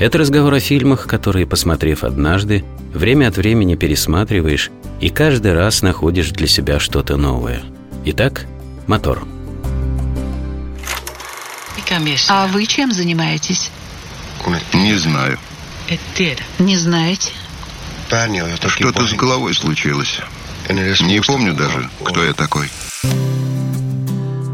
[0.00, 2.64] это разговор о фильмах, которые, посмотрев однажды,
[2.94, 7.62] время от времени пересматриваешь и каждый раз находишь для себя что-то новое.
[8.06, 8.46] Итак,
[8.86, 9.22] мотор.
[12.28, 13.70] А вы чем занимаетесь?
[14.72, 15.38] Не знаю.
[16.58, 17.32] Не знаете?
[18.68, 20.20] Что-то с головой случилось.
[20.70, 22.70] Не помню даже, кто я такой.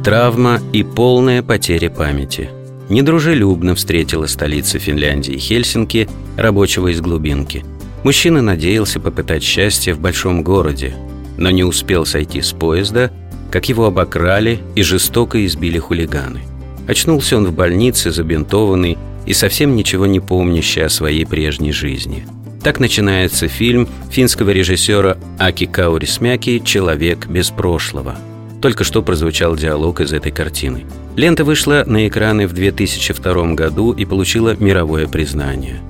[0.04, 2.50] Травма и полная потеря памяти–
[2.88, 7.64] недружелюбно встретила столица Финляндии Хельсинки рабочего из глубинки.
[8.04, 10.94] Мужчина надеялся попытать счастье в большом городе,
[11.36, 13.10] но не успел сойти с поезда,
[13.50, 16.42] как его обокрали и жестоко избили хулиганы.
[16.86, 18.96] Очнулся он в больнице, забинтованный
[19.26, 22.26] и совсем ничего не помнящий о своей прежней жизни.
[22.62, 28.16] Так начинается фильм финского режиссера Аки Каурисмяки «Человек без прошлого».
[28.62, 30.84] Только что прозвучал диалог из этой картины–
[31.16, 35.80] Лента вышла на экраны в 2002 году и получила мировое признание.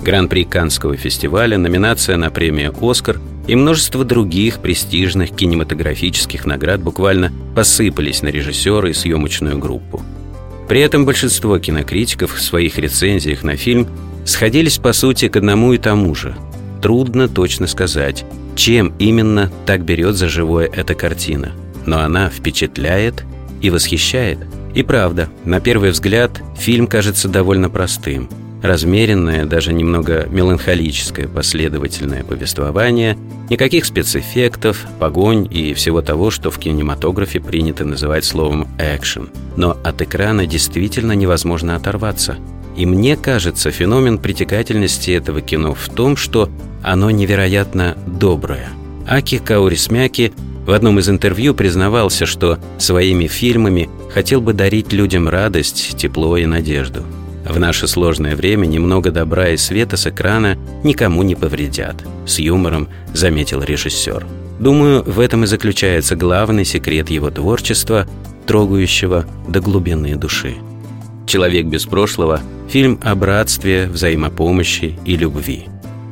[0.00, 8.22] Гран-при Каннского фестиваля, номинация на премию «Оскар» и множество других престижных кинематографических наград буквально посыпались
[8.22, 10.00] на режиссера и съемочную группу.
[10.68, 13.86] При этом большинство кинокритиков в своих рецензиях на фильм
[14.24, 16.34] сходились по сути к одному и тому же.
[16.80, 18.24] Трудно точно сказать,
[18.56, 21.52] чем именно так берет за живое эта картина.
[21.84, 23.22] Но она впечатляет
[23.60, 24.38] и восхищает–
[24.74, 28.28] и правда, на первый взгляд, фильм кажется довольно простым.
[28.62, 33.18] Размеренное, даже немного меланхолическое последовательное повествование,
[33.50, 39.30] никаких спецэффектов, погонь и всего того, что в кинематографе принято называть словом «экшен».
[39.56, 42.36] Но от экрана действительно невозможно оторваться.
[42.76, 46.48] И мне кажется, феномен притекательности этого кино в том, что
[46.84, 48.68] оно невероятно доброе.
[49.08, 50.32] Аки Каурисмяки
[50.72, 56.46] в одном из интервью признавался, что своими фильмами хотел бы дарить людям радость, тепло и
[56.46, 57.02] надежду.
[57.46, 61.96] В наше сложное время немного добра и света с экрана никому не повредят,
[62.26, 64.24] с юмором заметил режиссер.
[64.60, 68.06] Думаю, в этом и заключается главный секрет его творчества,
[68.46, 70.54] трогающего до глубины души.
[71.26, 72.40] «Человек без прошлого»–
[72.70, 75.66] фильм о братстве, взаимопомощи и любви.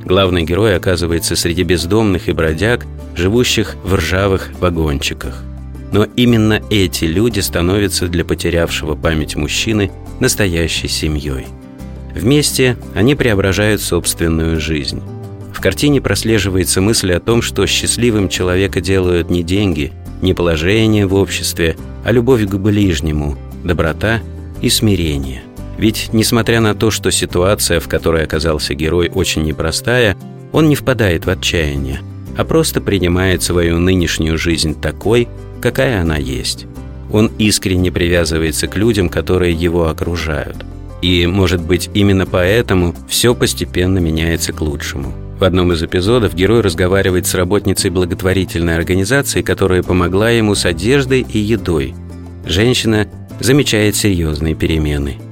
[0.05, 5.43] Главный герой оказывается среди бездомных и бродяг, живущих в ржавых вагончиках.
[5.93, 9.91] Но именно эти люди становятся для потерявшего память мужчины
[10.21, 11.47] настоящей семьей.
[12.15, 15.03] Вместе они преображают собственную жизнь.
[15.53, 21.15] В картине прослеживается мысль о том, что счастливым человека делают не деньги, не положение в
[21.15, 24.21] обществе, а любовь к ближнему, доброта
[24.63, 25.43] и смирение.
[25.81, 30.15] Ведь, несмотря на то, что ситуация, в которой оказался герой, очень непростая,
[30.53, 32.01] он не впадает в отчаяние,
[32.37, 35.27] а просто принимает свою нынешнюю жизнь такой,
[35.63, 36.67] какая она есть.
[37.11, 40.59] Он искренне привязывается к людям, которые его окружают.
[41.01, 45.15] И, может быть, именно поэтому все постепенно меняется к лучшему.
[45.39, 51.23] В одном из эпизодов герой разговаривает с работницей благотворительной организации, которая помогла ему с одеждой
[51.23, 51.95] и едой.
[52.45, 53.09] Женщина
[53.41, 55.17] замечает серьезные перемены–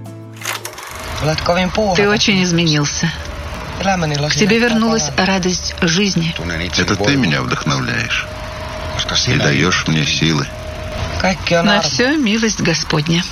[1.97, 3.11] ты очень изменился.
[3.81, 6.35] К тебе вернулась радость жизни.
[6.79, 8.27] Это ты меня вдохновляешь
[9.29, 10.47] и даешь мне силы.
[11.51, 13.23] На все милость Господня.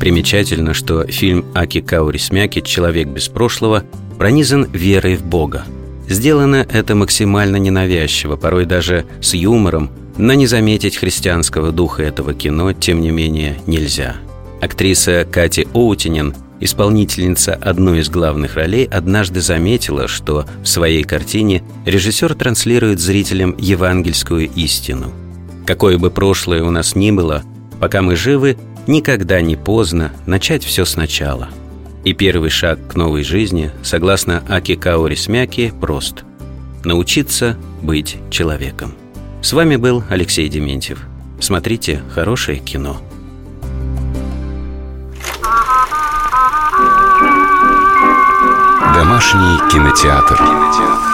[0.00, 3.84] Примечательно, что фильм Аки Каурисмяки «Человек без прошлого»
[4.18, 5.64] пронизан верой в Бога.
[6.08, 12.72] Сделано это максимально ненавязчиво, порой даже с юмором, но не заметить христианского духа этого кино,
[12.72, 14.16] тем не менее, нельзя–
[14.60, 22.34] Актриса Кати Оутинен, исполнительница одной из главных ролей, однажды заметила, что в своей картине режиссер
[22.34, 25.12] транслирует зрителям евангельскую истину.
[25.66, 27.42] Какое бы прошлое у нас ни было,
[27.80, 28.56] пока мы живы,
[28.86, 31.48] никогда не поздно начать все сначала.
[32.04, 36.24] И первый шаг к новой жизни, согласно Аки Каори Смяки, прост–
[36.86, 38.94] научиться быть человеком.
[39.42, 41.00] С вами был Алексей Дементьев.
[41.40, 43.02] Смотрите хорошее кино.
[49.06, 51.05] Домашний кинотеатр.